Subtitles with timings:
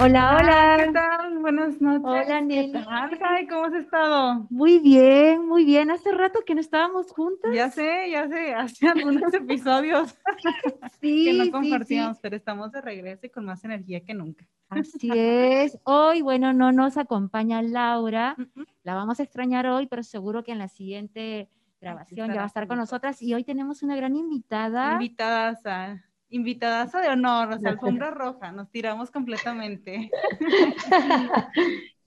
[0.00, 0.84] Hola, hola.
[0.86, 1.38] ¿Qué tal?
[1.38, 2.02] Buenas noches.
[2.04, 2.72] Hola, ¿Qué Nelly.
[2.72, 3.46] tal, Jai?
[3.48, 4.46] ¿Cómo has estado?
[4.48, 5.90] Muy bien, muy bien.
[5.90, 7.50] Hace rato que no estábamos juntas.
[7.54, 10.16] Ya sé, ya sé, hace algunos episodios
[11.00, 12.20] sí, que no compartíamos, sí.
[12.22, 14.46] pero estamos de regreso y con más energía que nunca.
[14.70, 15.76] Así es.
[15.84, 18.36] Hoy, bueno, no nos acompaña Laura.
[18.56, 18.64] Ujú.
[18.88, 22.46] La vamos a extrañar hoy, pero seguro que en la siguiente grabación ya va a
[22.46, 23.20] estar con nosotras.
[23.20, 24.94] Y hoy tenemos una gran invitada.
[24.94, 30.10] Invitadas a, invitadas de honor, o sea, alfombra roja, nos tiramos completamente.
[30.40, 30.80] Vez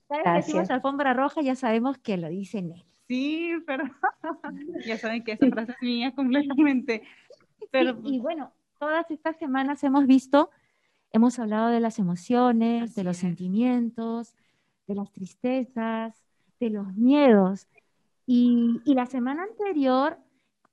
[0.08, 0.46] que Gracias.
[0.46, 2.84] decimos alfombra roja, ya sabemos que lo dice Nelly.
[3.06, 3.84] Sí, pero
[4.84, 7.04] ya saben que esa frase es mía completamente.
[7.70, 10.50] Pero Sí, y bueno, todas estas semanas hemos visto,
[11.12, 13.20] hemos hablado de las emociones, Así de los es.
[13.20, 14.34] sentimientos,
[14.88, 16.20] de las tristezas,
[16.62, 17.66] de los miedos.
[18.24, 20.16] Y, y la semana anterior,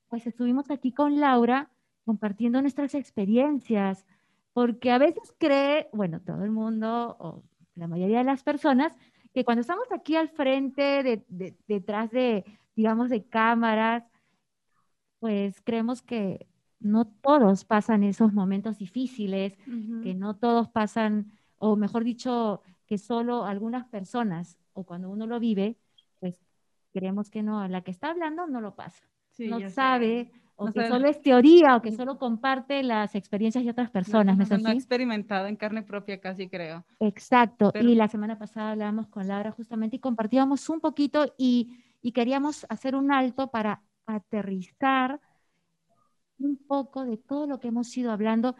[0.08, 1.70] pues estuvimos aquí con Laura
[2.06, 4.06] compartiendo nuestras experiencias,
[4.54, 7.44] porque a veces cree, bueno, todo el mundo, o
[7.76, 8.94] la mayoría de las personas,
[9.34, 12.46] que cuando estamos aquí al frente, de- de- detrás de,
[12.76, 14.04] digamos, de cámaras,
[15.20, 16.48] pues creemos que
[16.80, 19.58] no todos pasan esos momentos difíciles,
[20.04, 25.40] que no todos pasan, o mejor dicho, que solo algunas personas, o cuando uno lo
[25.40, 25.76] vive,
[26.20, 26.40] pues
[26.94, 30.74] creemos que no, la que está hablando no lo pasa, sí, no sabe, o No
[30.74, 30.90] que sabe.
[30.90, 34.70] solo es teoría, o que solo comparte las experiencias de otras personas, ¿no No, no
[34.70, 34.78] así?
[34.78, 36.86] experimentado en carne propia casi creo.
[37.00, 37.72] Exacto.
[37.74, 42.12] Pero- Y la semana pasada hablábamos con Laura justamente y compartíamos un poquito y, y
[42.14, 45.20] queríamos hacer un alto para aterrizar
[46.40, 48.56] un poco de todo lo que hemos ido hablando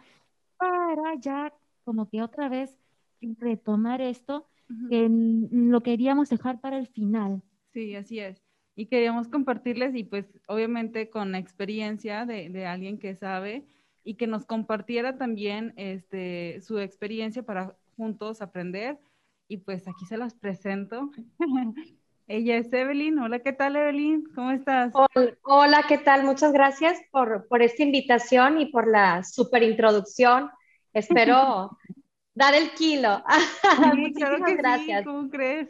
[0.58, 1.52] para ya
[1.84, 2.76] como que otra vez
[3.38, 4.46] retomar esto
[4.88, 7.42] que lo queríamos dejar para el final.
[7.72, 8.42] Sí, así es.
[8.76, 13.66] Y queríamos compartirles y pues obviamente con la experiencia de, de alguien que sabe
[14.04, 18.98] y que nos compartiera también este, su experiencia para juntos aprender.
[19.48, 21.10] Y pues aquí se las presento.
[22.28, 23.18] Ella es Evelyn.
[23.18, 24.24] Hola, ¿qué tal Evelyn?
[24.34, 24.94] ¿Cómo estás?
[24.94, 26.24] Hol- Hola, ¿qué tal?
[26.24, 30.48] Muchas gracias por, por esta invitación y por la super introducción.
[30.92, 31.70] Espero
[32.34, 33.22] dar el kilo.
[33.62, 35.68] Sí, claro Muchísimas que gracias, sí, ¿cómo crees?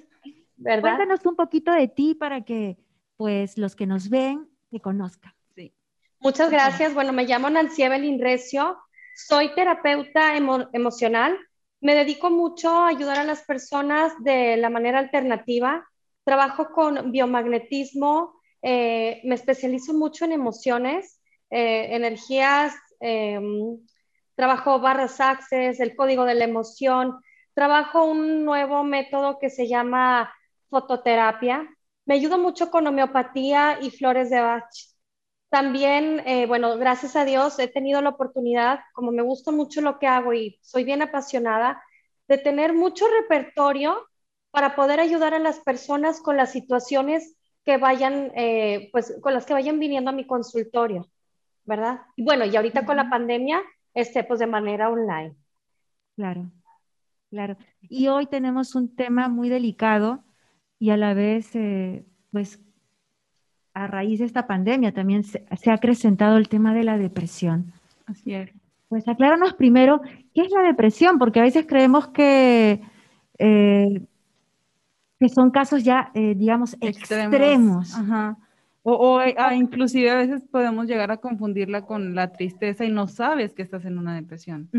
[0.56, 0.80] ¿verdad?
[0.82, 2.78] Cuéntanos un poquito de ti para que
[3.16, 5.32] pues los que nos ven te conozcan.
[5.54, 5.72] Sí.
[6.20, 6.94] Muchas gracias.
[6.94, 8.78] Bueno, me llamo Nancy Evelyn Recio.
[9.14, 11.36] Soy terapeuta emo- emocional.
[11.80, 15.86] Me dedico mucho a ayudar a las personas de la manera alternativa.
[16.24, 18.34] Trabajo con biomagnetismo.
[18.62, 22.74] eh, me especializo mucho en emociones, eh, energías.
[23.00, 23.78] em,
[24.40, 27.20] trabajo barras access, el código de la emoción.
[27.52, 30.32] Trabajo un nuevo método que se llama
[30.70, 31.68] fototerapia.
[32.06, 34.72] Me ayuda mucho con homeopatía y flores de Bach.
[35.50, 39.98] También, eh, bueno, gracias a Dios he tenido la oportunidad, como me gusta mucho lo
[39.98, 41.82] que hago y soy bien apasionada,
[42.26, 44.08] de tener mucho repertorio
[44.50, 47.36] para poder ayudar a las personas con las situaciones
[47.66, 51.10] que vayan, eh, pues, con las que vayan viniendo a mi consultorio,
[51.64, 52.00] ¿verdad?
[52.16, 53.62] Y bueno, y ahorita con la pandemia,
[53.94, 55.34] este, pues de manera online.
[56.16, 56.50] Claro,
[57.30, 57.56] claro.
[57.82, 60.22] Y hoy tenemos un tema muy delicado
[60.78, 62.60] y a la vez, eh, pues,
[63.74, 67.72] a raíz de esta pandemia también se, se ha acrecentado el tema de la depresión.
[68.06, 68.50] Así es.
[68.88, 70.00] Pues acláranos primero,
[70.34, 71.18] ¿qué es la depresión?
[71.18, 72.82] Porque a veces creemos que,
[73.38, 74.02] eh,
[75.20, 77.94] que son casos ya, eh, digamos, extremos.
[77.94, 78.36] Ajá.
[78.82, 82.90] O, o, eh, ah, inclusive a veces podemos llegar a confundirla con la tristeza y
[82.90, 84.70] no sabes que estás en una depresión.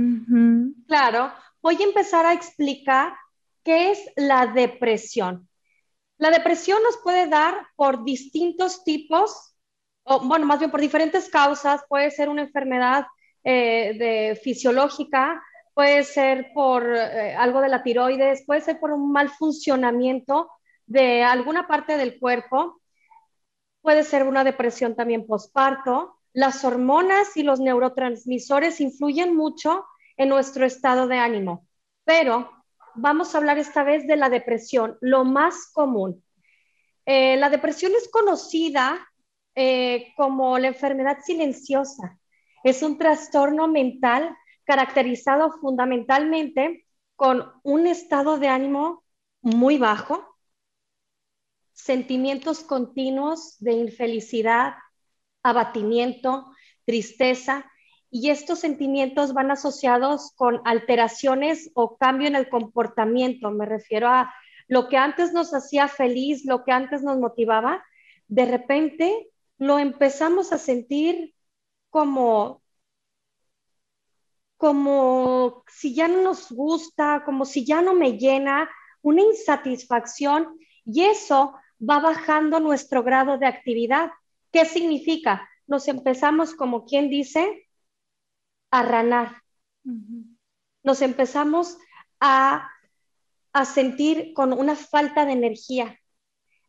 [0.88, 1.32] Claro,
[1.62, 3.14] voy a empezar a explicar
[3.64, 5.48] qué es la depresión.
[6.18, 9.56] La depresión nos puede dar por distintos tipos,
[10.04, 11.82] o bueno, más bien por diferentes causas.
[11.88, 13.06] Puede ser una enfermedad
[13.44, 15.42] eh, de fisiológica,
[15.74, 20.50] puede ser por eh, algo de la tiroides, puede ser por un mal funcionamiento
[20.86, 22.81] de alguna parte del cuerpo,
[23.82, 26.16] puede ser una depresión también postparto.
[26.34, 29.86] Las hormonas y los neurotransmisores influyen mucho
[30.18, 31.68] en nuestro estado de ánimo,
[32.06, 32.50] pero
[32.96, 36.24] vamos a hablar esta vez de la depresión, lo más común.
[37.06, 39.00] Eh, la depresión es conocida
[39.56, 42.20] eh, como la enfermedad silenciosa.
[42.64, 46.86] Es un trastorno mental caracterizado fundamentalmente
[47.16, 49.04] con un estado de ánimo
[49.42, 50.31] muy bajo,
[51.74, 54.76] sentimientos continuos de infelicidad,
[55.44, 56.52] abatimiento,
[56.86, 57.66] tristeza,
[58.14, 63.52] y estos sentimientos van asociados con alteraciones o cambio en el comportamiento.
[63.52, 64.34] Me refiero a
[64.68, 67.84] lo que antes nos hacía feliz, lo que antes nos motivaba,
[68.28, 71.34] de repente lo empezamos a sentir
[71.90, 72.62] como
[74.58, 78.70] como si ya no nos gusta, como si ya no me llena,
[79.02, 84.12] una insatisfacción y eso va bajando nuestro grado de actividad.
[84.52, 85.50] ¿Qué significa?
[85.68, 87.68] Nos empezamos, como quien dice,
[88.70, 89.42] a ranar.
[90.84, 91.78] Nos empezamos
[92.20, 92.70] a,
[93.54, 96.00] a sentir con una falta de energía.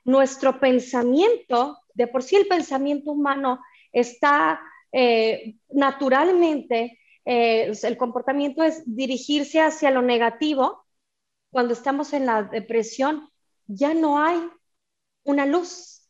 [0.04, 3.60] Nuestro pensamiento, de por sí el pensamiento humano
[3.92, 4.60] está
[4.92, 10.84] eh, naturalmente, eh, el comportamiento es dirigirse hacia lo negativo.
[11.50, 13.28] Cuando estamos en la depresión,
[13.66, 14.38] ya no hay
[15.24, 16.08] una luz.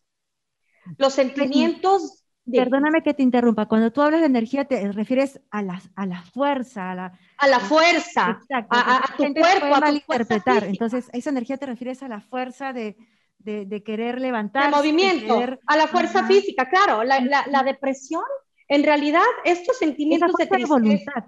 [0.98, 2.18] Los sentimientos...
[2.44, 3.66] Perdóname que te interrumpa.
[3.66, 7.46] Cuando tú hablas de energía, te refieres a la, a la fuerza, a la, a
[7.46, 10.64] la fuerza, a, tu cuerpo, a interpretar.
[10.64, 12.96] Entonces, esa energía te refieres a la fuerza de,
[13.38, 14.70] de, querer levantar.
[14.70, 17.04] De movimiento, a la fuerza física, claro.
[17.04, 18.24] La, la, depresión,
[18.66, 20.74] en realidad, estos sentimientos de tristeza.
[20.74, 21.24] voluntad.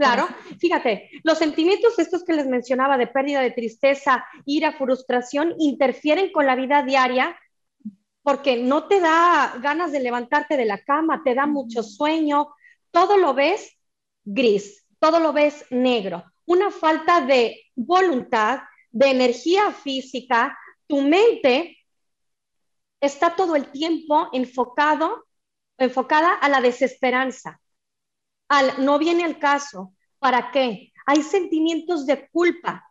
[0.00, 6.32] Claro, fíjate, los sentimientos estos que les mencionaba de pérdida de tristeza, ira, frustración, interfieren
[6.32, 7.38] con la vida diaria
[8.22, 12.48] porque no te da ganas de levantarte de la cama, te da mucho sueño,
[12.90, 13.76] todo lo ves
[14.24, 18.60] gris, todo lo ves negro, una falta de voluntad,
[18.90, 21.76] de energía física, tu mente
[23.02, 25.26] está todo el tiempo enfocado,
[25.76, 27.60] enfocada a la desesperanza,
[28.50, 29.94] al no viene al caso.
[30.18, 30.92] ¿Para qué?
[31.06, 32.84] Hay sentimientos de culpa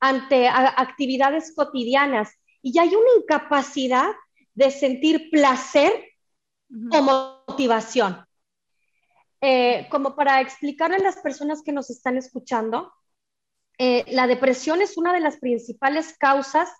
[0.00, 2.32] ante actividades cotidianas
[2.62, 4.08] y hay una incapacidad
[4.54, 5.92] de sentir placer
[6.92, 8.24] o motivación.
[9.40, 12.92] Eh, como para explicarle a las personas que nos están escuchando,
[13.78, 16.70] eh, la depresión es una de las principales causas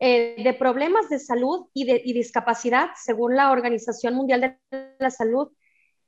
[0.00, 5.10] eh, de problemas de salud y de y discapacidad, según la Organización Mundial de la
[5.10, 5.52] Salud.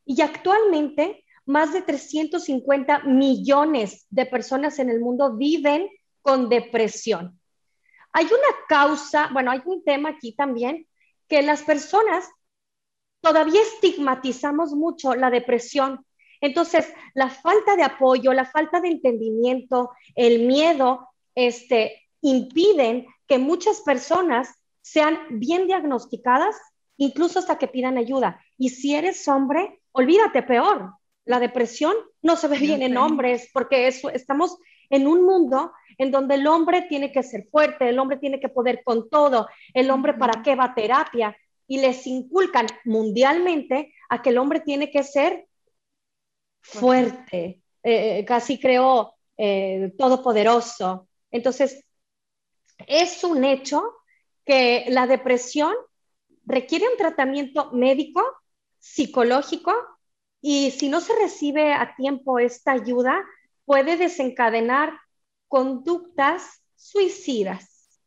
[0.06, 5.91] Y actualmente, más de 350 millones de personas en el mundo viven
[6.23, 7.38] con depresión.
[8.12, 10.87] Hay una causa, bueno, hay un tema aquí también
[11.29, 12.29] que las personas
[13.20, 16.06] todavía estigmatizamos mucho la depresión.
[16.41, 23.81] Entonces, la falta de apoyo, la falta de entendimiento, el miedo, este, impiden que muchas
[23.82, 26.56] personas sean bien diagnosticadas,
[26.97, 28.41] incluso hasta que pidan ayuda.
[28.56, 30.93] Y si eres hombre, olvídate peor.
[31.25, 34.56] La depresión no se ve bien en hombres porque eso, estamos
[34.90, 38.48] en un mundo en donde el hombre tiene que ser fuerte, el hombre tiene que
[38.48, 44.22] poder con todo, el hombre para qué va a terapia y les inculcan mundialmente a
[44.22, 45.48] que el hombre tiene que ser
[46.60, 51.08] fuerte, eh, casi creo eh, todopoderoso.
[51.31, 51.84] Entonces,
[52.87, 53.82] es un hecho
[54.44, 55.75] que la depresión
[56.44, 58.22] requiere un tratamiento médico,
[58.86, 59.74] psicológico,
[60.40, 63.24] y si no se recibe a tiempo esta ayuda,
[63.64, 64.98] puede desencadenar
[65.48, 68.00] conductas suicidas.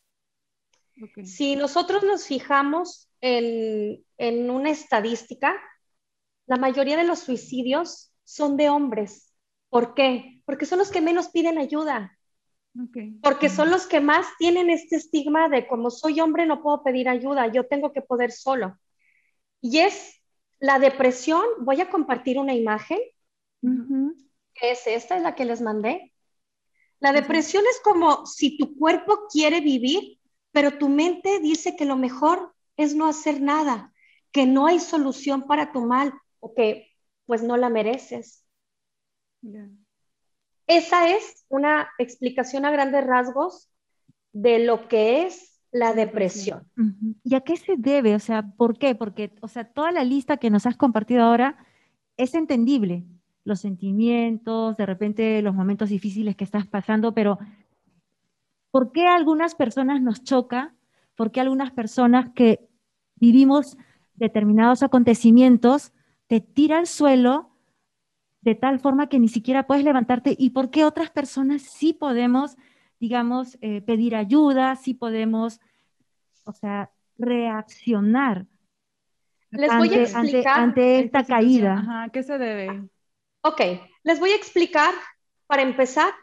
[1.23, 4.03] Si nosotros nos fijamos en,
[4.49, 5.55] una estadística,
[6.45, 9.33] la mayoría de los suicidios son de hombres.
[9.69, 10.41] ¿Por qué?
[10.45, 12.17] Porque son los que menos piden ayuda.
[13.21, 17.09] Porque son los que más tienen este estigma de como soy hombre no puedo pedir
[17.09, 18.77] ayuda, yo tengo que poder solo.
[19.61, 20.18] Y es
[20.59, 22.99] la depresión, voy a compartir una imagen,
[23.61, 26.13] que es esta, es la que les mandé.
[26.99, 30.19] La depresión es como si tu cuerpo quiere vivir,
[30.51, 33.93] pero tu mente dice que lo mejor es no hacer nada,
[34.31, 36.89] que no hay solución para tu mal o que
[37.25, 38.45] pues no la mereces.
[40.67, 43.69] Esa es una explicación a grandes rasgos
[44.33, 46.67] de lo que es la depresión.
[47.23, 48.15] ¿Y a qué se debe?
[48.15, 48.95] O sea, ¿por qué?
[48.95, 51.57] Porque, o sea, toda la lista que nos has compartido ahora
[52.17, 53.05] es entendible,
[53.43, 57.39] los sentimientos, de repente los momentos difíciles que estás pasando, pero
[58.71, 60.75] ¿por qué a algunas personas nos choca?
[61.15, 62.67] ¿Por qué a algunas personas que
[63.15, 63.77] vivimos
[64.15, 65.93] determinados acontecimientos
[66.27, 67.49] te tira al suelo
[68.41, 70.35] de tal forma que ni siquiera puedes levantarte?
[70.37, 72.57] ¿Y por qué otras personas sí podemos,
[72.99, 75.59] digamos, eh, pedir ayuda, sí podemos,
[76.43, 78.45] o sea, reaccionar
[79.51, 81.73] Les voy a explicar ante, esta caída?
[81.79, 82.89] Ajá, ¿Qué se debe?
[83.41, 83.61] Ok,
[84.03, 84.93] les voy a explicar,
[85.47, 86.13] para empezar,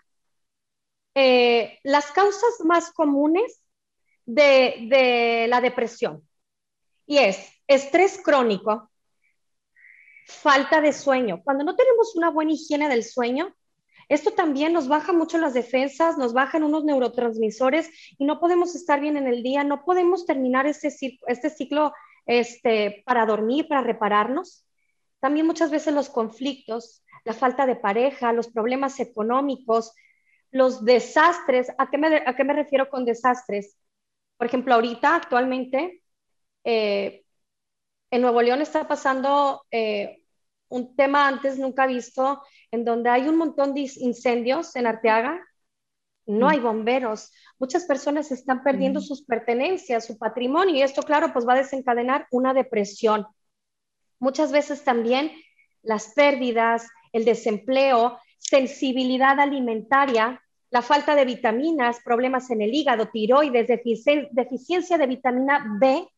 [1.14, 3.62] eh, las causas más comunes
[4.26, 6.28] de, la depresión.
[7.06, 8.90] Y es estrés crónico,
[10.26, 11.40] falta de sueño.
[11.42, 13.54] Cuando no tenemos una buena higiene del sueño,
[14.08, 19.00] Esto también nos baja mucho las defensas, nos bajan unos neurotransmisores y no podemos estar
[19.00, 20.94] bien en el día, no podemos terminar este,
[21.26, 21.92] este ciclo
[22.25, 24.64] este, para dormir, para repararnos.
[25.18, 29.92] También muchas veces los conflictos, la falta de pareja, los problemas económicos,
[30.52, 31.72] los desastres.
[31.78, 33.76] ¿A qué me, refiero con desastres?
[34.36, 36.02] Por ejemplo, ahorita, actualmente,
[36.64, 37.25] eh,
[38.10, 40.22] en Nuevo León está pasando eh,
[40.68, 45.40] un tema antes nunca visto, en donde hay un montón de incendios en Arteaga,
[46.26, 51.46] no hay bomberos, muchas personas están perdiendo sus pertenencias, su patrimonio, y esto, claro, pues
[51.46, 53.26] va a desencadenar una depresión.
[54.18, 55.30] Muchas veces también
[55.82, 63.68] las pérdidas, el desempleo, sensibilidad alimentaria, la falta de vitaminas, problemas en el hígado, tiroides,
[63.68, 66.08] deficiencia de vitamina B,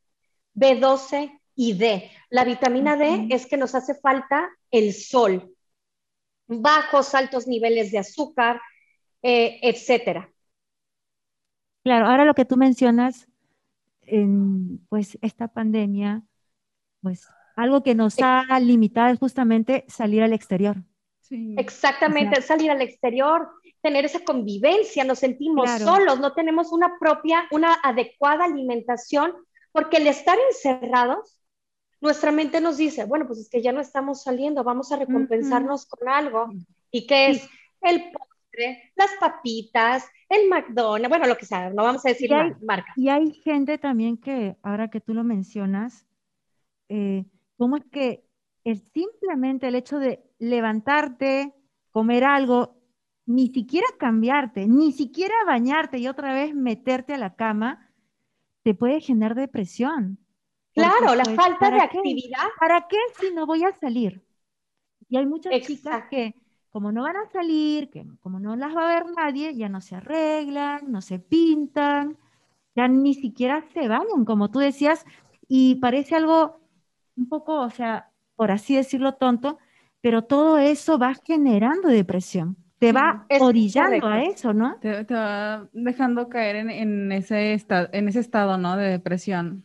[0.54, 2.08] B12 y D.
[2.30, 5.56] La vitamina D es que nos hace falta el sol,
[6.46, 8.60] bajos, altos niveles de azúcar,
[9.22, 10.30] eh, etcétera.
[11.82, 13.26] Claro, ahora lo que tú mencionas,
[14.02, 16.22] en, pues esta pandemia,
[17.02, 20.76] pues algo que nos ha limitado es justamente salir al exterior.
[21.28, 23.48] Exactamente, salir al exterior,
[23.82, 29.34] tener esa convivencia, nos sentimos solos, no tenemos una propia, una adecuada alimentación,
[29.72, 31.37] porque el estar encerrados
[32.00, 35.86] nuestra mente nos dice, bueno, pues es que ya no estamos saliendo, vamos a recompensarnos
[35.86, 36.48] con algo.
[36.90, 37.48] ¿Y qué es?
[37.80, 42.30] El postre, las papitas, el McDonald's, bueno, lo que sea, no vamos a decir
[42.62, 42.92] marca.
[42.96, 46.06] Y hay gente también que, ahora que tú lo mencionas,
[46.88, 47.24] eh,
[47.56, 48.24] ¿cómo es que
[48.64, 51.54] es simplemente el hecho de levantarte,
[51.90, 52.78] comer algo,
[53.26, 57.90] ni siquiera cambiarte, ni siquiera bañarte y otra vez meterte a la cama,
[58.62, 60.18] te puede generar depresión?
[60.78, 62.48] Claro, la falta de actividad.
[62.58, 64.22] ¿Para qué si no voy a salir?
[65.08, 66.34] Y hay muchas chicas que,
[66.70, 69.80] como no van a salir, que como no las va a ver nadie, ya no
[69.80, 72.16] se arreglan, no se pintan,
[72.76, 75.04] ya ni siquiera se bañan, como tú decías,
[75.48, 76.60] y parece algo
[77.16, 79.58] un poco, o sea, por así decirlo, tonto,
[80.00, 82.56] pero todo eso va generando depresión.
[82.78, 84.76] Te va orillando a eso, ¿no?
[84.80, 88.76] Te, va dejando caer en, en, ese estado, en ese estado, ¿no?
[88.76, 89.64] De depresión.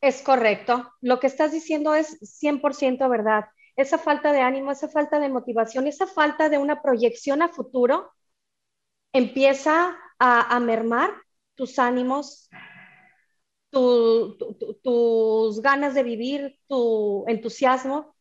[0.00, 0.92] Es correcto.
[1.00, 3.44] Lo que estás diciendo es 100% verdad.
[3.76, 8.10] Esa falta de ánimo, esa falta de motivación, esa falta de una proyección a futuro
[9.12, 11.10] empieza a, mermar
[11.54, 12.48] tus ánimos,
[13.70, 18.14] tus ganas de vivir, tu entusiasmo.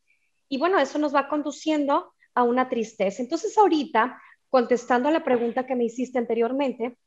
[0.48, 3.22] Y bueno, eso nos va conduciendo a una tristeza.
[3.22, 6.98] Entonces ahorita, contestando a la pregunta que me hiciste anteriormente,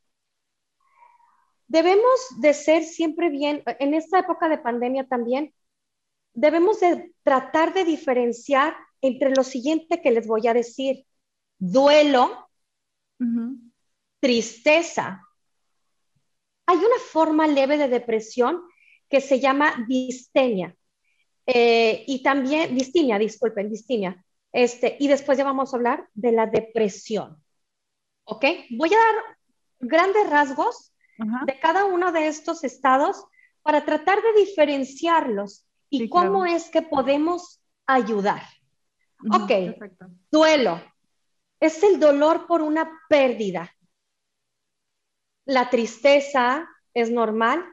[1.73, 5.55] debemos de ser siempre bien, en esta época de pandemia también,
[6.35, 11.03] debemos de tratar de diferenciar entre lo siguiente que les voy a decir,
[11.57, 12.47] duelo,
[14.19, 15.27] tristeza.
[16.67, 18.61] Hay una forma leve de depresión
[19.09, 20.75] que se llama distenia.
[21.47, 24.23] Eh, y también, distimia, disculpen, distimia.
[24.51, 27.43] Este, y después ya vamos a hablar de la depresión.
[28.25, 28.45] ¿Ok?
[28.77, 29.15] Voy a dar
[29.79, 33.25] grandes rasgos de cada uno de estos estados
[33.61, 38.41] para tratar de diferenciarlos y cómo es que podemos ayudar.
[39.31, 39.51] ok,
[40.31, 40.81] duelo.
[41.59, 43.71] Es el dolor por una pérdida.
[45.45, 47.63] La tristeza es normal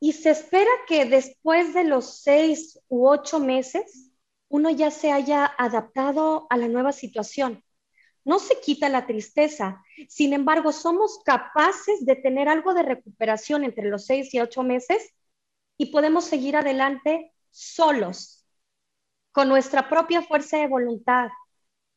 [0.00, 4.10] y se espera que después de los seis u ocho meses
[4.48, 7.62] uno ya se haya adaptado a la nueva situación
[8.24, 9.82] no se quita la tristeza.
[10.08, 15.14] Sin embargo, somos capaces de tener algo de recuperación entre los seis y ocho meses
[15.76, 18.46] y podemos seguir adelante solos,
[19.32, 21.28] con nuestra propia fuerza de voluntad,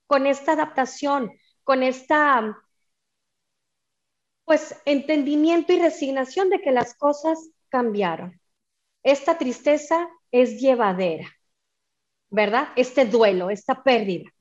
[0.08, 1.32] con esta adaptación,
[1.63, 2.58] con esta
[4.46, 8.39] pues entendimiento y resignación de que las cosas cambiaron.
[9.01, 11.27] Esta tristeza es llevadera,
[12.29, 12.70] ¿verdad?
[12.75, 14.35] Este duelo, esta pérdida.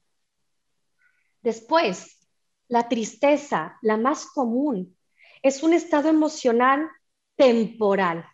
[1.44, 2.26] Después,
[2.68, 4.96] la tristeza, la más común,
[5.42, 6.88] es un estado emocional
[7.36, 8.24] temporal.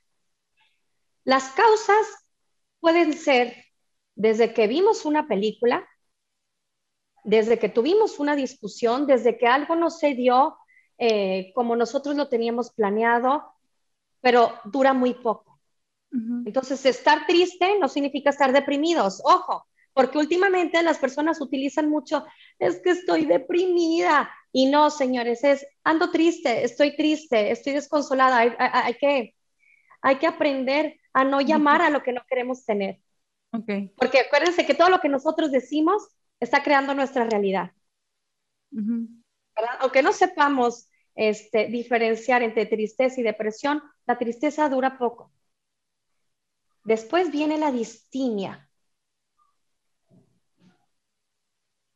[1.24, 2.06] Las causas
[2.78, 3.56] pueden ser
[4.14, 5.88] desde que vimos una película,
[7.24, 10.56] desde que tuvimos una discusión, desde que algo no se dio
[10.96, 13.42] eh, como nosotros lo teníamos planeado,
[14.20, 15.58] pero dura muy poco.
[16.12, 19.20] Entonces, estar triste no significa estar deprimidos.
[19.24, 22.24] Ojo, porque últimamente las personas utilizan mucho,
[22.58, 24.30] es que estoy deprimida.
[24.52, 28.38] Y no, señores, es ando triste, estoy triste, estoy desconsolada.
[28.38, 29.34] Hay, que,
[30.02, 33.00] hay que aprender a no llamar a lo que no queremos tener.
[33.52, 33.92] Okay.
[33.96, 37.72] Porque acuérdense que todo lo que nosotros decimos está creando nuestra realidad.
[39.80, 45.32] Aunque no sepamos este, diferenciar entre tristeza y depresión, la tristeza dura poco.
[46.84, 48.69] Después viene la distimia.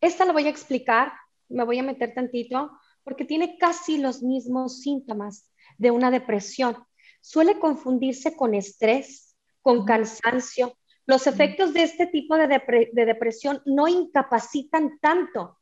[0.04, 1.14] Esta la voy a explicar,
[1.48, 6.76] me voy a meter tantito, porque tiene casi los mismos síntomas de una depresión.
[7.22, 10.76] Suele confundirse con estrés, con cansancio.
[11.06, 12.46] Los efectos de este tipo de,
[12.92, 15.58] de depresión no incapacitan tanto,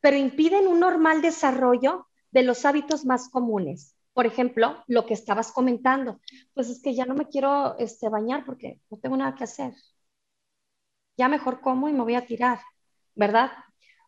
[0.00, 3.96] pero impiden un normal desarrollo de los hábitos más comunes.
[4.12, 6.20] Por ejemplo, lo que estabas comentando,
[6.52, 9.72] pues es que ya no me quiero este, bañar porque no tengo nada que hacer.
[11.16, 12.60] Ya mejor como y me voy a tirar,
[13.14, 13.50] ¿verdad?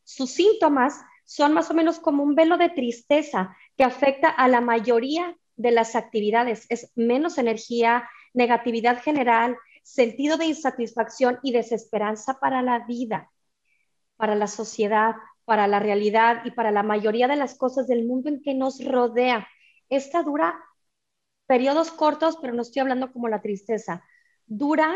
[0.04, 4.60] Sus síntomas son más o menos como un velo de tristeza que afecta a la
[4.60, 6.66] mayoría de las actividades.
[6.68, 13.30] Es menos energía, negatividad general, sentido de insatisfacción y desesperanza para la vida,
[14.16, 18.28] para la sociedad, para la realidad y para la mayoría de las cosas del mundo
[18.28, 19.48] en que nos rodea.
[19.88, 20.54] Esta dura
[21.46, 24.04] periodos cortos, pero no estoy hablando como la tristeza.
[24.46, 24.94] Dura,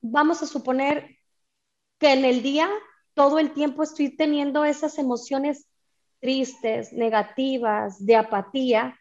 [0.00, 1.18] vamos a suponer
[1.98, 2.68] que en el día
[3.14, 5.66] todo el tiempo estoy teniendo esas emociones
[6.20, 8.98] tristes, negativas, de apatía,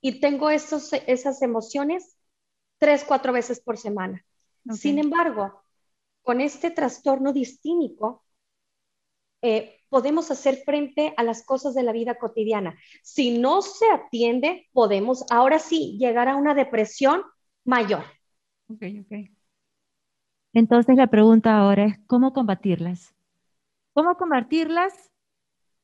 [0.00, 2.16] y tengo esos, esas emociones
[2.78, 4.24] tres, cuatro veces por semana.
[4.72, 5.62] Sin embargo,
[6.22, 8.22] con este trastorno distímico,
[9.40, 12.76] eh, podemos hacer frente a las cosas de la vida cotidiana.
[13.02, 17.22] Si no se atiende, podemos ahora sí llegar a una depresión
[17.64, 18.04] mayor.
[18.68, 19.30] Ok, ok.
[20.52, 23.14] Entonces la pregunta ahora es, ¿cómo combatirlas?
[23.98, 25.10] ¿Cómo combatirlas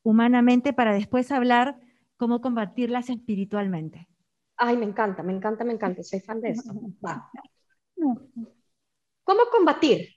[0.04, 1.80] humanamente para después hablar
[2.16, 4.06] cómo combatirlas espiritualmente?
[4.56, 6.62] Ay, me encanta, me encanta, me encanta, soy fan de eso.
[7.96, 10.10] ¿Cómo combatir?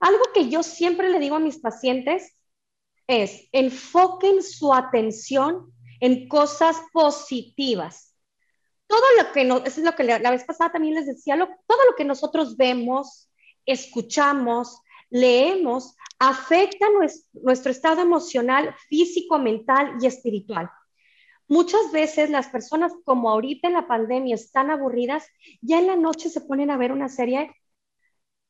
[0.00, 2.36] Algo que yo siempre le digo a mis pacientes
[3.06, 8.16] es, enfoquen su atención en cosas positivas.
[8.88, 11.94] Todo lo que, eso es lo que la vez pasada también les decía, todo lo
[11.96, 13.30] que nosotros vemos,
[13.66, 15.94] escuchamos, leemos,
[16.28, 16.86] afecta
[17.32, 20.70] nuestro estado emocional, físico, mental y espiritual.
[21.48, 25.26] Muchas veces las personas, como ahorita en la pandemia, están aburridas,
[25.60, 27.50] ya en la noche se ponen a ver una serie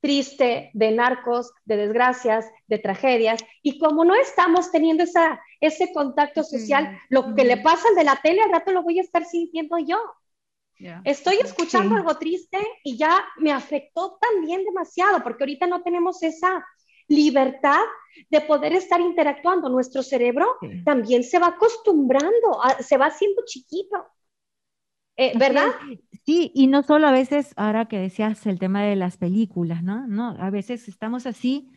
[0.01, 3.41] triste, de narcos, de desgracias, de tragedias.
[3.63, 8.17] Y como no estamos teniendo esa, ese contacto social, lo que le pasa de la
[8.17, 9.99] tele al rato lo voy a estar sintiendo yo.
[11.05, 16.67] Estoy escuchando algo triste y ya me afectó también demasiado, porque ahorita no tenemos esa
[17.13, 17.81] libertad
[18.31, 19.69] de poder estar interactuando.
[19.69, 20.47] Nuestro cerebro
[20.85, 24.07] también se va acostumbrando, se va haciendo chiquito.
[25.17, 25.67] Eh, ¿Verdad?
[26.25, 30.07] Sí, y no solo a veces, ahora que decías el tema de las películas, ¿no?
[30.07, 31.71] No, a veces estamos así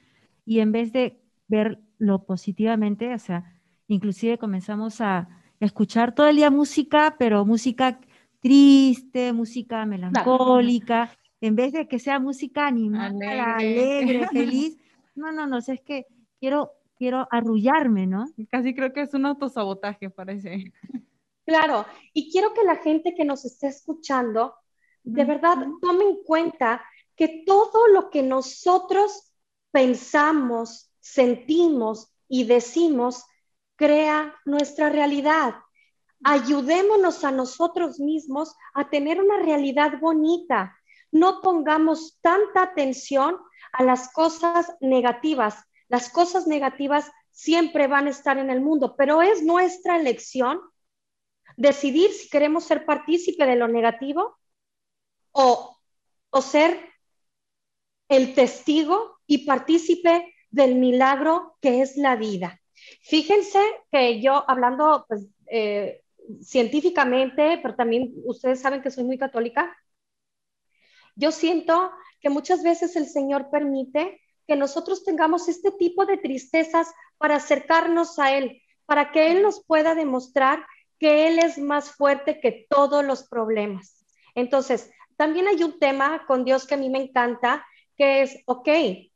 [0.45, 5.27] y en vez de verlo positivamente, o sea, inclusive comenzamos a
[5.59, 7.99] escuchar todo el día música, pero música
[8.39, 14.77] triste, música melancólica, en vez de que sea música animada, alegre, feliz.
[15.15, 16.05] No, no, no, es que
[16.39, 18.25] quiero, quiero arrullarme, ¿no?
[18.49, 20.73] Casi creo que es un autosabotaje, parece.
[21.45, 24.55] Claro, y quiero que la gente que nos esté escuchando,
[25.03, 26.83] de verdad, tome en cuenta
[27.15, 29.31] que todo lo que nosotros
[29.71, 33.25] pensamos, sentimos y decimos
[33.75, 35.55] crea nuestra realidad.
[36.23, 40.75] Ayudémonos a nosotros mismos a tener una realidad bonita.
[41.11, 43.37] No pongamos tanta atención
[43.77, 45.55] a las cosas negativas.
[45.87, 50.59] Las cosas negativas siempre van a estar en el mundo, pero es nuestra elección
[51.57, 54.37] decidir si queremos ser partícipe de lo negativo
[55.31, 55.77] o,
[56.29, 56.79] o ser
[58.09, 62.61] el testigo y partícipe del milagro que es la vida.
[63.01, 63.59] Fíjense
[63.91, 66.03] que yo, hablando pues, eh,
[66.41, 69.75] científicamente, pero también ustedes saben que soy muy católica,
[71.15, 76.91] yo siento que muchas veces el Señor permite que nosotros tengamos este tipo de tristezas
[77.17, 80.65] para acercarnos a Él, para que Él nos pueda demostrar
[80.99, 84.05] que Él es más fuerte que todos los problemas.
[84.35, 87.65] Entonces, también hay un tema con Dios que a mí me encanta,
[87.97, 88.69] que es, ok,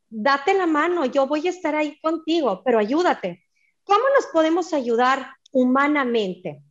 [0.08, 3.44] date la mano, yo voy a estar ahí contigo, pero ayúdate.
[3.84, 6.62] ¿Cómo nos podemos ayudar humanamente?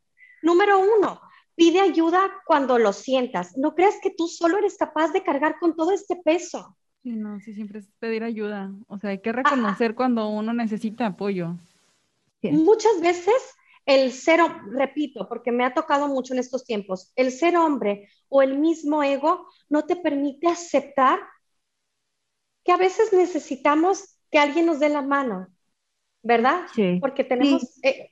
[0.41, 1.21] Número uno,
[1.59, 3.57] pide ayuda cuando lo sientas.
[3.57, 6.75] No creas que tú solo eres capaz de cargar con todo este peso.
[7.03, 8.71] Sí, no, sí, siempre es pedir ayuda.
[8.87, 11.57] O sea, hay que reconocer cuando uno necesita apoyo.
[12.41, 13.35] Muchas veces
[13.85, 14.39] el ser,
[14.71, 19.03] repito, porque me ha tocado mucho en estos tiempos, el ser hombre o el mismo
[19.03, 21.19] ego no te permite aceptar
[22.63, 25.47] que a veces necesitamos que alguien nos dé la mano.
[26.21, 26.67] ¿verdad?
[26.73, 26.97] Sí.
[26.99, 27.79] Porque tenemos...
[27.83, 28.11] Eh,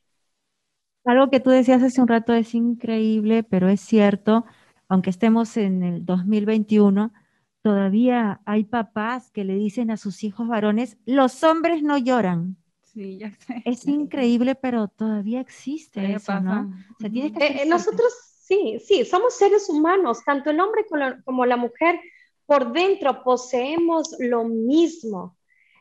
[1.08, 4.43] Algo que tú decías hace un rato es increíble, pero es cierto,
[4.89, 7.13] aunque estemos en el 2021,
[7.62, 12.58] todavía hay papás que le dicen a sus hijos varones, los hombres no lloran.
[12.82, 13.62] Sí, ya sé.
[13.63, 16.74] Es increíble, pero todavía existe eso, ¿no?
[17.00, 20.86] Eh, nosotros sí, sí, somos seres humanos, tanto el hombre
[21.24, 22.02] como la mujer
[22.46, 25.37] por dentro poseemos lo mismo.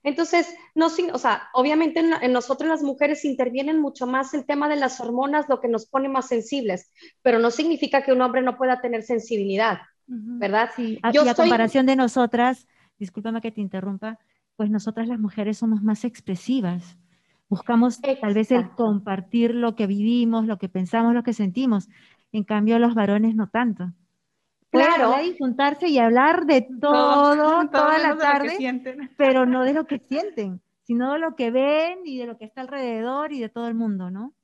[0.07, 4.77] Entonces, no, o sea, obviamente en, nosotros las mujeres intervienen mucho más el tema de
[4.77, 6.93] las hormonas, lo que nos pone más sensibles,
[7.23, 10.71] pero no significa que un hombre no pueda tener sensibilidad, ¿verdad?
[10.77, 11.01] Sí.
[11.13, 12.69] y a comparación de nosotras,
[13.01, 14.21] discúlpame que te interrumpa,
[14.55, 16.97] pues nosotras las mujeres somos más expresivas.
[17.49, 21.89] Buscamos tal vez el compartir lo que vivimos, lo que pensamos, lo que sentimos.
[22.31, 23.93] En cambio, los varones no tanto.
[24.77, 25.23] Claro.
[25.23, 28.57] Y juntarse y hablar de todo, toda la tarde,
[29.17, 32.45] pero no de lo que sienten, sino de lo que ven y de lo que
[32.45, 34.35] está alrededor y de todo el mundo, ¿no?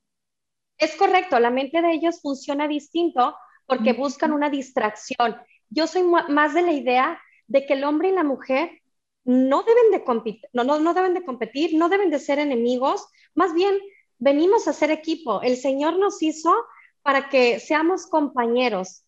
[0.77, 5.37] Es correcto, la mente de ellos funciona distinto porque buscan una distracción.
[5.69, 8.81] Yo soy más de la idea de que el hombre y la mujer
[9.23, 13.07] no deben de competir, no, no, no deben de competir, no deben de ser enemigos,
[13.35, 13.75] más bien
[14.17, 15.41] venimos a ser equipo.
[15.41, 16.53] El Señor nos hizo
[17.01, 19.05] para que seamos compañeros,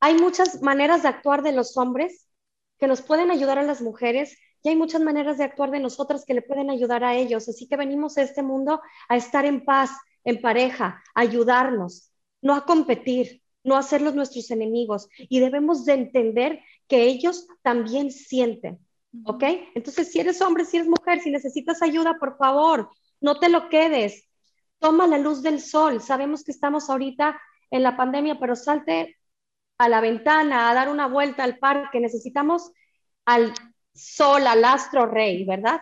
[0.00, 2.28] hay muchas maneras de actuar de los hombres
[2.78, 6.24] que nos pueden ayudar a las mujeres y hay muchas maneras de actuar de nosotras
[6.26, 7.48] que le pueden ayudar a ellos.
[7.48, 9.90] Así que venimos a este mundo a estar en paz,
[10.24, 12.10] en pareja, a ayudarnos,
[12.42, 15.08] no a competir, no a hacerlos nuestros enemigos.
[15.18, 18.78] Y debemos de entender que ellos también sienten.
[19.24, 19.44] ¿Ok?
[19.74, 23.68] Entonces, si eres hombre, si eres mujer, si necesitas ayuda, por favor, no te lo
[23.68, 24.28] quedes.
[24.78, 26.02] Toma la luz del sol.
[26.02, 29.16] Sabemos que estamos ahorita en la pandemia, pero salte
[29.78, 32.72] a la ventana, a dar una vuelta al parque, necesitamos
[33.24, 33.52] al
[33.94, 35.80] sol, al astro rey, ¿verdad?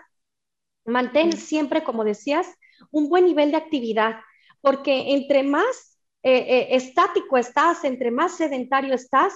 [0.85, 2.47] Mantén siempre, como decías,
[2.91, 4.21] un buen nivel de actividad,
[4.61, 9.35] porque entre más eh, eh, estático estás, entre más sedentario estás,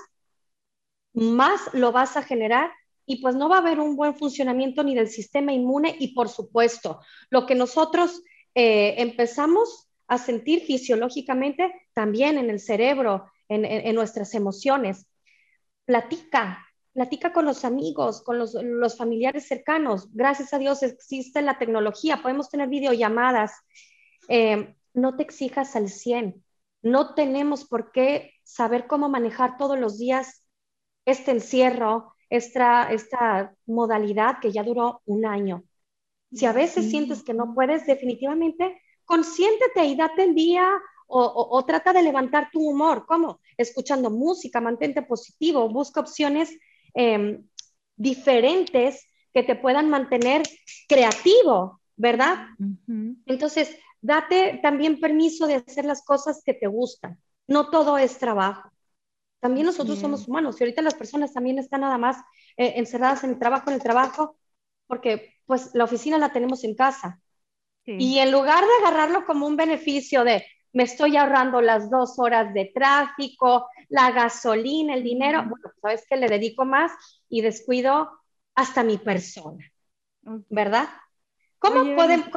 [1.12, 2.70] más lo vas a generar
[3.04, 6.28] y pues no va a haber un buen funcionamiento ni del sistema inmune y por
[6.28, 8.22] supuesto, lo que nosotros
[8.54, 15.06] eh, empezamos a sentir fisiológicamente también en el cerebro, en, nuestras emociones.
[15.84, 20.08] Platica, platica con los amigos, con los, familiares cercanos.
[20.12, 23.52] Gracias a Dios existe la tecnología, podemos tener videollamadas.
[24.28, 26.44] Eh, no te exijas al 100.
[26.82, 30.44] No tenemos por qué saber cómo manejar todos los días
[31.04, 35.64] este encierro, esta, esta modalidad que ya duró un año.
[36.32, 40.70] Si a veces sientes que no puedes, definitivamente consiéntete y date el día
[41.08, 43.06] o, trata de levantar tu humor.
[43.06, 43.40] ¿Cómo?
[43.56, 46.56] Escuchando música, mantente positivo, busca opciones
[46.94, 47.46] em,
[47.96, 50.42] diferentes que te puedan mantener
[50.86, 52.48] creativo, ¿verdad?
[53.26, 57.18] Entonces, date también permiso de hacer las cosas que te gustan.
[57.46, 58.70] No todo es trabajo.
[59.40, 62.16] También nosotros somos humanos y ahorita las personas también están nada más
[62.56, 64.36] eh, encerradas en el trabajo, en el trabajo,
[64.86, 67.20] porque pues la oficina la tenemos en casa.
[67.86, 72.52] Y en lugar de agarrarlo como un beneficio de, me estoy ahorrando las dos horas
[72.54, 76.92] de tráfico, la gasolina, el dinero, bueno, sabes que le dedico más
[77.28, 78.10] y descuido
[78.54, 79.64] hasta mi persona,
[80.50, 80.88] ¿verdad?
[81.58, 82.28] ¿Cómo podemos?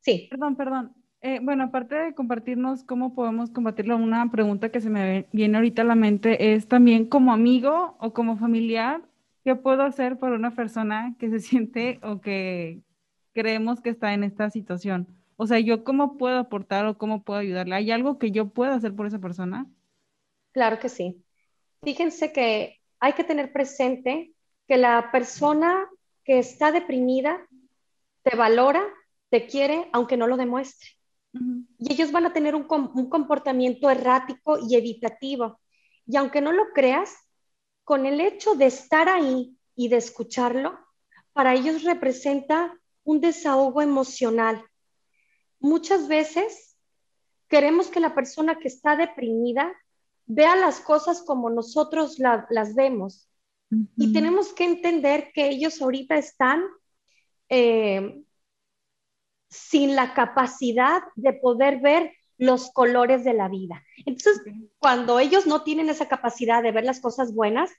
[0.00, 0.28] Sí.
[0.30, 0.94] Perdón, perdón.
[1.22, 5.82] Eh, bueno, aparte de compartirnos cómo podemos combatirlo, una pregunta que se me viene ahorita
[5.82, 9.02] a la mente es también como amigo o como familiar,
[9.44, 12.80] ¿qué puedo hacer por una persona que se siente o que
[13.34, 15.19] creemos que está en esta situación?
[15.42, 17.74] O sea, yo cómo puedo aportar o cómo puedo ayudarle.
[17.74, 19.66] ¿Hay algo que yo pueda hacer por esa persona?
[20.52, 21.24] Claro que sí.
[21.82, 24.34] Fíjense que hay que tener presente
[24.68, 25.88] que la persona
[26.24, 27.48] que está deprimida
[28.22, 28.84] te valora,
[29.30, 30.90] te quiere, aunque no lo demuestre.
[31.78, 35.58] Y ellos van a tener un, un, comportamiento errático y evitativo.
[36.04, 37.16] Y aunque no lo creas,
[37.82, 40.78] con el hecho de estar ahí y de escucharlo,
[41.32, 44.62] para ellos representa un desahogo emocional
[45.60, 46.76] muchas veces
[47.48, 49.72] queremos que la persona que está deprimida
[50.26, 53.28] vea las cosas como nosotros las vemos.
[53.96, 56.64] Y tenemos que entender que ellos ahorita están
[57.48, 58.24] eh,
[59.48, 63.84] sin la capacidad de poder ver los colores de la vida.
[64.06, 64.42] Entonces,
[64.78, 67.70] cuando ellos no tienen esa capacidad de ver las cosas buenas,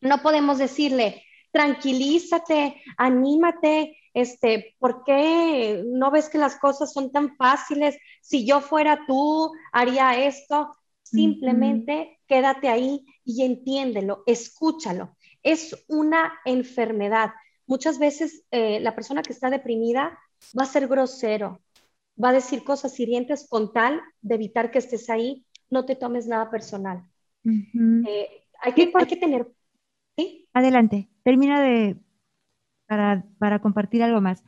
[0.00, 7.36] no podemos decirle, tranquilízate, anímate, este, ¿por qué no ves que las cosas son tan
[7.36, 7.96] fáciles?
[8.20, 10.74] Si yo fuera tú, haría esto.
[11.02, 15.16] Simplemente quédate ahí y entiéndelo, escúchalo.
[15.42, 17.32] Es una enfermedad.
[17.66, 20.18] Muchas veces eh, la persona que está deprimida
[20.56, 21.60] va a ser grosero,
[22.22, 26.26] va a decir cosas hirientes con tal de evitar que estés ahí, no te tomes
[26.26, 27.04] nada personal.
[27.44, 28.28] Eh,
[28.60, 29.48] hay, que, hay que tener...
[30.22, 30.48] ¿sí?
[30.52, 31.96] Adelante, termina de...
[32.86, 34.42] Para, para compartir algo más.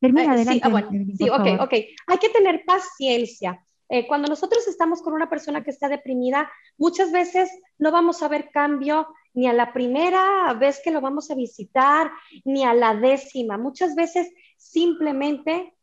[0.00, 0.52] Termina Eh, adelante.
[0.54, 1.60] sí, ah, bueno, sí, ok, favor.
[1.62, 1.72] ok.
[2.06, 3.60] Hay que tener paciencia.
[3.88, 8.28] Eh, cuando nosotros estamos con una persona que está deprimida, muchas veces no vamos a
[8.28, 12.10] ver cambio ni a la primera vez que lo vamos a visitar,
[12.44, 13.58] ni a la décima.
[13.58, 15.74] Muchas veces simplemente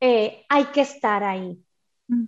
[0.00, 1.58] eh, hay que estar ahí,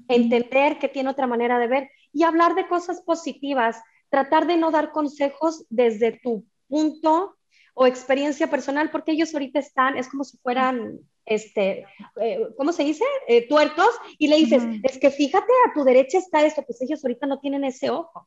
[0.09, 3.81] entender que tiene otra manera de ver y hablar de cosas positivas,
[4.17, 7.37] tratar de no dar consejos desde tu punto
[7.75, 11.85] o experiencia personal, porque ellos ahorita están, es como si fueran, este,
[12.23, 13.05] eh, ¿cómo se dice?
[13.29, 14.81] Eh, tuertos, y le dices, Ujú.
[14.85, 18.27] es que fíjate, a tu derecha está esto, pues ellos ahorita no tienen ese ojo.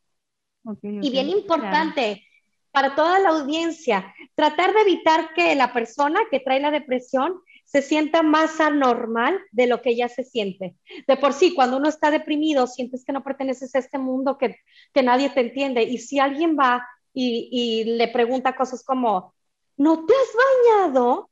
[0.64, 1.40] Ok, Y ok, bien claro.
[1.40, 2.24] importante
[2.70, 7.84] para toda la audiencia, tratar de evitar que la persona que trae la depresión se
[7.84, 10.76] sienta más anormal de lo que ya se siente.
[11.08, 14.56] De por sí, cuando uno está deprimido, sientes que no perteneces a este mundo, que,
[14.92, 15.84] que nadie te entiende.
[15.84, 19.36] Y si alguien va y, y le pregunta cosas como,
[19.78, 21.30] ¿no te has bañado?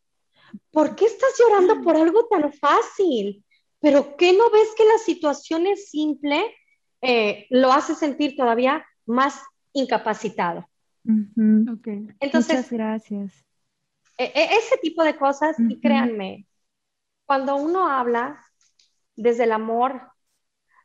[0.70, 3.44] ¿Por qué estás llorando por algo tan fácil?
[3.80, 6.54] ¿Pero qué no ves que la situación es simple?
[7.02, 9.42] Eh, lo hace sentir todavía más
[9.74, 10.70] incapacitado.
[11.04, 11.74] Ujú.
[11.74, 11.88] Ok.
[12.20, 13.47] Entonces, Muchas gracias.
[14.18, 16.48] E- e- ese tipo de cosas, y créanme,
[17.26, 18.44] cuando uno habla
[19.16, 20.12] desde el amor,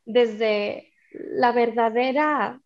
[0.04, 2.60] desde la verdadera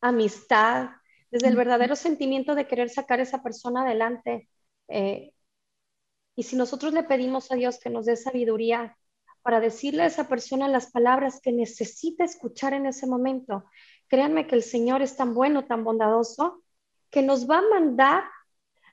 [0.00, 0.90] amistad,
[1.30, 4.48] desde el verdadero sentimiento de querer sacar a esa persona adelante,
[4.88, 5.32] eh,
[6.36, 8.96] y si nosotros le pedimos a Dios que nos dé sabiduría
[9.42, 13.64] para decirle a esa persona las palabras que necesita escuchar en ese momento,
[14.08, 16.62] créanme que el Señor es tan bueno, tan bondadoso,
[17.16, 18.24] que nos va a mandar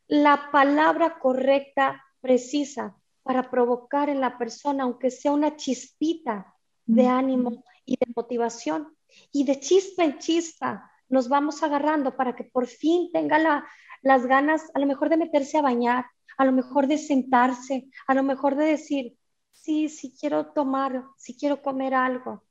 [0.08, 6.56] la palabra correcta, precisa, para provocar en la persona, aunque sea una chispita
[6.86, 8.96] de ánimo y de motivación.
[9.34, 13.68] Y de chispa en chispa nos vamos agarrando para que por fin tenga la-
[14.02, 16.06] las ganas, a lo mejor de meterse a bañar,
[16.38, 19.18] a lo mejor de sentarse, a lo mejor de decir,
[19.52, 22.46] sí, sí quiero tomar, sí quiero comer algo.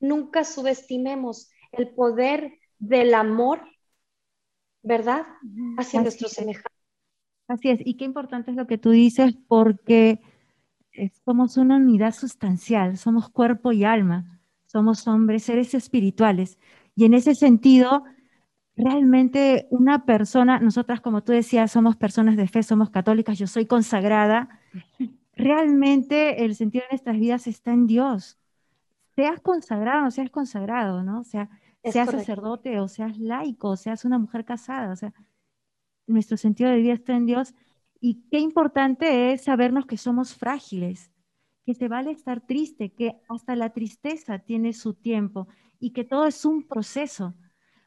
[0.00, 3.60] Nunca subestimemos el poder del amor,
[4.82, 5.26] ¿verdad?
[5.76, 6.36] Hacia Así nuestros es.
[6.36, 6.72] semejantes.
[7.48, 10.20] Así es, y qué importante es lo que tú dices porque
[11.24, 16.58] somos una unidad sustancial, somos cuerpo y alma, somos hombres, seres espirituales.
[16.94, 18.04] Y en ese sentido,
[18.76, 23.66] realmente una persona, nosotras como tú decías, somos personas de fe, somos católicas, yo soy
[23.66, 24.60] consagrada,
[25.34, 28.38] realmente el sentido de nuestras vidas está en Dios.
[29.16, 31.20] Seas consagrado o no seas consagrado, ¿no?
[31.20, 31.50] O sea,
[31.82, 32.32] Es seas correcto.
[32.34, 35.12] sacerdote o seas laico, o seas una mujer casada, o sea,
[36.06, 37.54] nuestro sentido de vida está en Dios.
[38.00, 41.10] Y qué importante es sabernos que somos frágiles,
[41.64, 46.26] que se vale estar triste, que hasta la tristeza tiene su tiempo y que todo
[46.26, 47.34] es un proceso.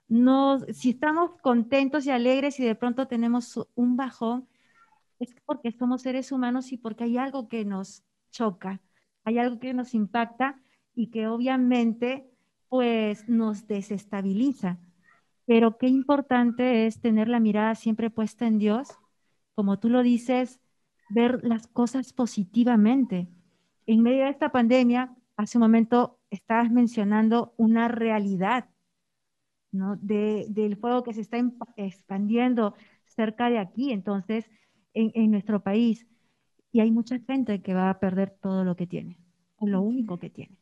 [0.07, 4.47] No, si estamos contentos y alegres y de pronto tenemos un bajón,
[5.19, 8.81] es porque somos seres humanos y porque hay algo que nos choca,
[9.23, 10.61] hay algo que nos impacta
[10.93, 12.29] y que obviamente
[12.75, 14.77] pues nos desestabiliza.
[15.45, 18.89] Pero qué importante es tener la mirada siempre puesta en Dios,
[19.55, 20.59] como tú lo dices,
[21.09, 23.27] ver las cosas positivamente.
[23.85, 28.69] En medio de esta pandemia, hace un momento estabas mencionando una realidad,
[29.71, 29.95] ¿no?
[29.97, 34.49] De, del fuego que se está emp- expandiendo cerca de aquí, entonces,
[34.93, 36.07] en, en nuestro país.
[36.71, 39.19] Y hay mucha gente que va a perder todo lo que tiene,
[39.57, 40.57] o lo único que tiene.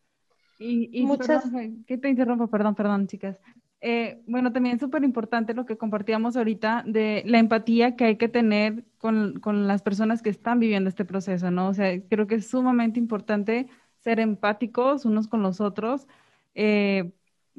[0.60, 3.38] Y, y Muchas- perdón, que te interrumpo, perdón, perdón, chicas.
[3.82, 8.16] Eh, bueno, también es súper importante lo que compartíamos ahorita de la empatía que hay
[8.18, 11.68] que tener con, con las personas que están viviendo este proceso, ¿no?
[11.68, 13.68] O sea, creo que es sumamente importante
[14.00, 16.08] ser empáticos unos con los otros
[16.56, 17.12] eh,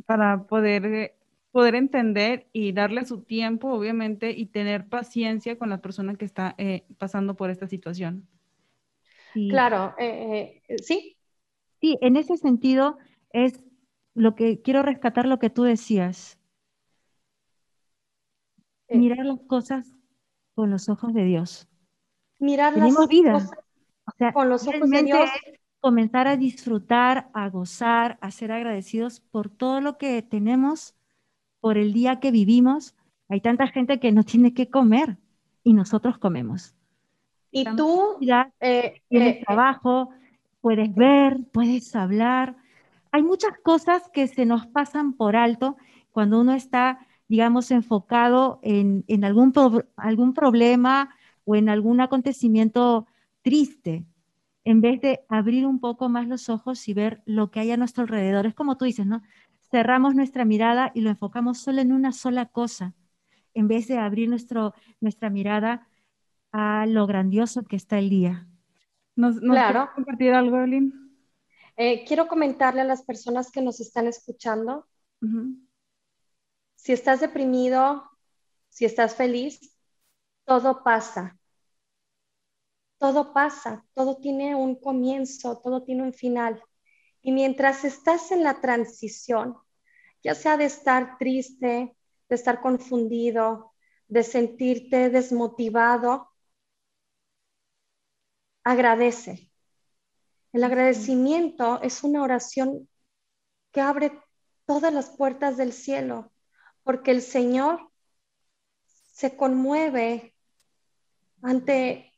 [0.07, 1.15] para poder, eh,
[1.51, 6.55] poder entender y darle su tiempo, obviamente, y tener paciencia con la persona que está
[6.57, 8.27] eh, pasando por esta situación.
[9.35, 9.49] Sí.
[9.51, 9.95] Claro,
[10.83, 11.17] sí,
[11.85, 12.97] Sí, en ese sentido
[13.29, 13.63] es
[14.15, 16.39] lo que quiero rescatar lo que tú decías.
[18.89, 18.97] Eh.
[18.97, 19.93] Mirar las cosas
[20.55, 21.69] con los ojos de Dios.
[22.39, 23.33] mirar las Tenemos vida.
[23.35, 23.51] cosas
[24.07, 25.29] O sea, con los ojos de Dios.
[25.79, 30.95] comenzar a disfrutar, a gozar, a ser agradecidos por todo lo que tenemos,
[31.61, 32.95] por el día que vivimos.
[33.29, 35.19] Hay tanta gente que no tiene que comer
[35.63, 36.75] y nosotros comemos.
[37.51, 40.15] Y Estamos tú, en eh, tienes eh, trabajo,
[40.65, 42.57] puedes ver, puedes hablar.
[43.13, 45.77] Hay muchas cosas que se nos pasan por alto
[46.11, 49.53] cuando uno está, digamos, enfocado en, en algún,
[49.95, 53.07] algún problema o en algún acontecimiento
[53.43, 54.07] triste,
[54.65, 57.77] en vez de abrir un poco más los ojos y ver lo que hay a
[57.77, 58.47] nuestro alrededor.
[58.47, 59.21] Es como tú dices, ¿no?
[59.71, 62.95] Cerramos nuestra mirada y lo enfocamos solo en una sola cosa,
[63.53, 64.73] en vez de abrir nuestro,
[65.03, 65.89] nuestra mirada
[66.53, 68.49] a lo grandioso que está el día.
[69.17, 69.91] ¿Nos, claro.
[69.95, 70.93] compartir algo, Evelyn?
[71.77, 74.87] Eh, quiero comentarle a las personas que nos están escuchando,
[76.75, 78.05] si estás deprimido,
[78.69, 79.75] si estás feliz,
[80.45, 81.39] todo pasa.
[82.99, 86.63] Todo pasa, todo tiene un comienzo, todo tiene un final.
[87.23, 89.57] Y mientras estás en la transición,
[90.23, 91.97] ya sea de estar triste,
[92.29, 93.73] de estar confundido,
[94.09, 96.34] de sentirte desmotivado,
[98.65, 99.51] agradece.
[100.53, 102.89] El agradecimiento es una oración
[103.71, 104.13] que abre
[104.67, 106.33] todas las puertas del cielo,
[106.83, 107.91] porque el Señor
[109.13, 110.35] se conmueve
[111.43, 112.13] ante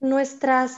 [0.00, 0.76] nuestras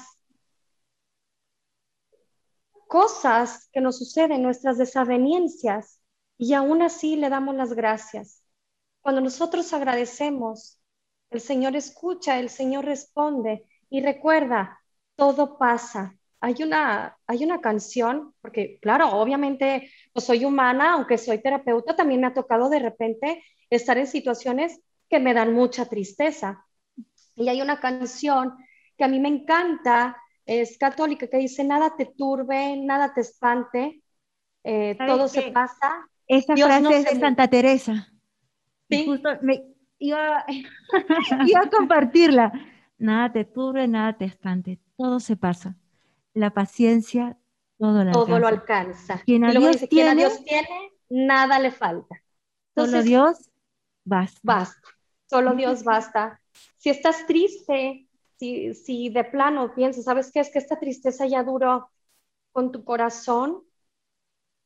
[2.89, 6.01] cosas que nos suceden, nuestras desavenencias,
[6.39, 8.43] y aún así le damos las gracias.
[9.01, 10.81] Cuando nosotros agradecemos,
[11.31, 14.78] el Señor escucha, el Señor responde y recuerda,
[15.19, 16.15] todo pasa.
[16.41, 22.21] Hay una, hay una canción, porque claro, obviamente pues soy humana, aunque soy terapeuta, también
[22.21, 26.65] me ha tocado de repente estar en situaciones que me dan mucha tristeza.
[27.35, 28.55] Y hay una canción
[28.97, 34.03] que a mí me encanta, es católica, que dice, nada te turbe, nada te espante,
[34.63, 36.09] eh, todo se pasa.
[36.29, 38.13] Esa frase es de Santa Teresa.
[38.89, 39.05] ¿Sí?
[39.05, 39.65] justo me
[39.99, 40.45] iba,
[41.47, 42.53] iba a compartirla.
[42.99, 45.77] Nada te turbe, nada te espante, todo se pasa.
[46.35, 47.39] La paciencia,
[47.79, 48.39] todo lo todo alcanza.
[48.39, 49.23] Lo alcanza.
[49.25, 52.21] Quien a, Dios, tiene, quien a Dios tiene, nada le falta.
[52.75, 53.51] Entonces, solo Dios
[54.05, 54.41] basta.
[54.43, 54.89] Basta.
[55.31, 56.41] Solo Dios basta.
[56.77, 60.41] Si estás triste, si, si de plano piensas, ¿sabes qué?
[60.41, 61.91] Es que esta tristeza ya duró
[62.53, 63.63] con tu corazón.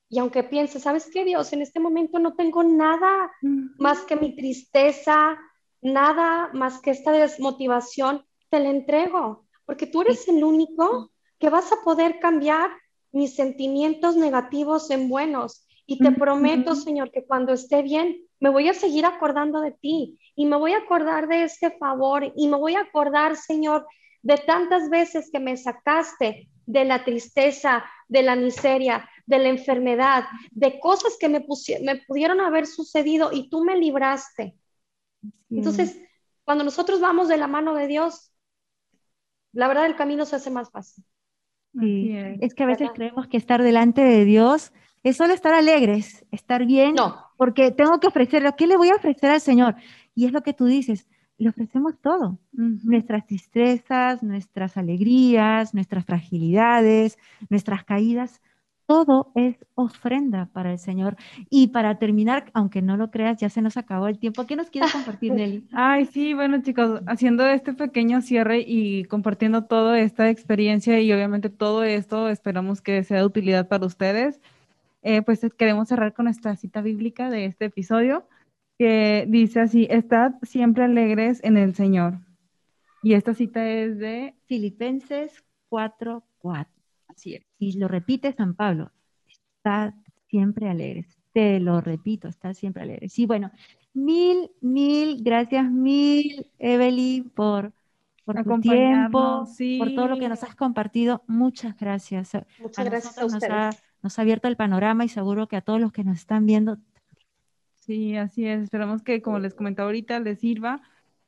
[0.09, 1.53] Y aunque pienses, ¿sabes qué, Dios?
[1.53, 3.31] En este momento no tengo nada
[3.79, 5.39] más que mi tristeza,
[5.81, 11.73] nada más que esta desmotivación, te la entrego, porque tú eres el único que vas
[11.73, 12.71] a poder cambiar
[13.11, 15.67] mis sentimientos negativos en buenos.
[15.87, 20.19] Y te prometo, Señor, que cuando esté bien, me voy a seguir acordando de ti.
[20.37, 22.31] Y me voy a acordar de este favor.
[22.37, 23.87] Y me voy a acordar, Señor,
[24.21, 30.25] de tantas veces que me sacaste de la tristeza, de la miseria, de la enfermedad,
[30.51, 31.47] de cosas que me,
[31.81, 34.55] me pudieron haber sucedido y tú me libraste.
[35.49, 35.99] Entonces,
[36.45, 38.32] cuando nosotros vamos de la mano de Dios,
[39.53, 41.05] la verdad el camino se hace más fácil.
[42.41, 46.65] Es que a veces creemos que estar delante de Dios es solo estar alegres, estar
[46.65, 47.17] bien, no.
[47.37, 48.55] porque tengo que ofrecerlo.
[48.57, 49.75] ¿Qué le voy a ofrecer al Señor?
[50.15, 57.19] Y es lo que tú dices, le ofrecemos todo, nuestras tristezas, nuestras alegrías, nuestras fragilidades,
[57.49, 58.41] nuestras caídas,
[58.87, 61.17] todo es ofrenda para el Señor.
[61.51, 64.47] Y para terminar, aunque no lo creas, ya se nos acabó el tiempo.
[64.47, 65.67] ¿Qué nos quieres compartir, Nelly?
[65.73, 71.51] Ay, sí, bueno, chicos, haciendo este pequeño cierre y compartiendo toda esta experiencia y obviamente
[71.51, 74.41] todo esto, esperamos que sea de utilidad para ustedes.
[75.03, 78.27] Eh, pues queremos cerrar con nuestra cita bíblica de este episodio,
[78.79, 82.19] que dice así, estad siempre alegres en el Señor.
[83.03, 86.72] Y esta cita es de Filipenses 4:4.
[87.15, 87.43] Así es.
[87.59, 88.91] Y lo repite San Pablo,
[89.29, 89.95] estad
[90.29, 91.19] siempre alegres.
[91.33, 93.13] Te lo repito, estad siempre alegres.
[93.13, 93.51] Sí, bueno,
[93.95, 97.73] mil, mil gracias, mil, Evelyn, por,
[98.25, 99.47] por tu tiempo,
[99.79, 101.23] por todo lo que nos has compartido.
[101.27, 102.33] Muchas gracias.
[102.61, 105.93] Muchas gracias a ustedes nos ha abierto el panorama y seguro que a todos los
[105.93, 106.79] que nos están viendo.
[107.75, 108.63] Sí, así es.
[108.63, 110.83] Esperamos que, como les comentaba ahorita, les sirva.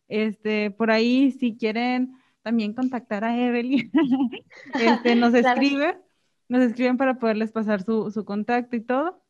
[0.08, 3.90] Este, por ahí, si quieren también contactar a Evelyn,
[4.74, 6.00] este, nos escriben,
[6.48, 9.24] nos escriben para poderles pasar su, su contacto y todo.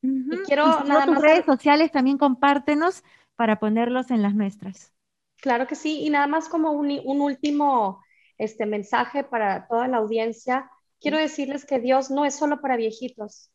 [0.00, 3.02] Y quiero nada tus redes sociales también compártenos
[3.34, 4.94] para ponerlos en las nuestras.
[5.40, 8.00] Claro que sí, y nada más como un, un último
[8.38, 10.70] este mensaje para toda la audiencia
[11.00, 13.50] quiero decirles que Dios no es solo para viejitos.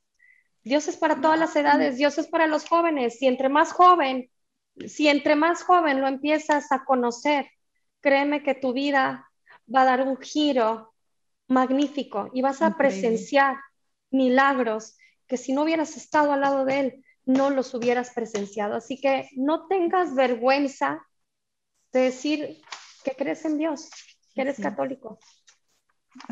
[0.63, 3.17] Dios es para todas las edades, Dios es para los jóvenes.
[3.17, 4.29] Si entre más joven,
[4.85, 7.47] si entre más joven lo empiezas a conocer,
[8.01, 9.29] créeme que tu vida
[9.73, 10.93] va a dar un giro
[11.47, 13.57] magnífico y vas a presenciar
[14.09, 14.97] milagros
[15.27, 18.75] que si no hubieras estado al lado de Él, no los hubieras presenciado.
[18.75, 21.05] Así que no tengas vergüenza
[21.93, 22.61] de decir
[23.03, 23.89] que crees en Dios,
[24.33, 25.19] que eres católico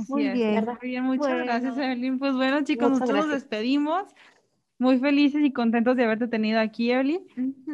[0.07, 0.65] muy bien.
[0.65, 2.19] Muy bien, muchas gracias, Evelyn.
[2.19, 4.13] Pues bueno, chicos, nosotros nos despedimos.
[4.79, 7.21] Muy felices y contentos de haberte tenido aquí, Evelyn.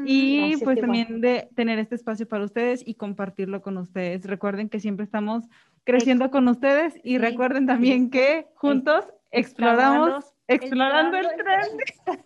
[0.05, 4.25] Y Gracias, pues también de tener este espacio para ustedes y compartirlo con ustedes.
[4.25, 5.45] Recuerden que siempre estamos
[5.85, 12.19] creciendo con ustedes y Sí, recuerden también que juntos exploramos, explorando el tren.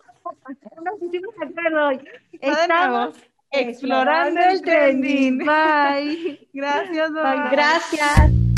[2.40, 3.16] Estamos.
[3.52, 5.38] Explorando el trending.
[5.38, 6.48] Bye.
[6.52, 7.50] Gracias, Bye, bye.
[7.50, 8.49] Gracias.